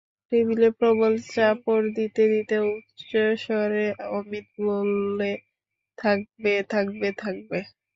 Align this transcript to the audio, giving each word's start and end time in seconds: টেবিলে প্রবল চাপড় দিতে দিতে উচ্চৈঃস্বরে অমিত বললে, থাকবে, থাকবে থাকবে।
টেবিলে 0.31 0.69
প্রবল 0.79 1.13
চাপড় 1.27 1.85
দিতে 1.97 2.23
দিতে 2.33 2.55
উচ্চৈঃস্বরে 2.71 3.85
অমিত 4.11 4.47
বললে, 4.65 5.31
থাকবে, 5.97 6.53
থাকবে 6.73 7.07
থাকবে। 7.21 7.59